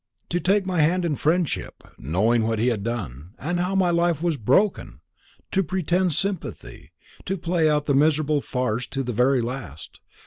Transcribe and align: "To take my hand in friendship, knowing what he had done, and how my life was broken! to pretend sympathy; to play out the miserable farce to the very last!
"To 0.29 0.39
take 0.39 0.65
my 0.65 0.79
hand 0.81 1.05
in 1.05 1.15
friendship, 1.15 1.83
knowing 1.99 2.41
what 2.41 2.57
he 2.57 2.69
had 2.69 2.81
done, 2.81 3.35
and 3.37 3.59
how 3.59 3.75
my 3.75 3.91
life 3.91 4.23
was 4.23 4.35
broken! 4.35 4.99
to 5.51 5.61
pretend 5.61 6.13
sympathy; 6.13 6.89
to 7.25 7.37
play 7.37 7.69
out 7.69 7.85
the 7.85 7.93
miserable 7.93 8.41
farce 8.41 8.87
to 8.87 9.03
the 9.03 9.13
very 9.13 9.41
last! 9.41 9.99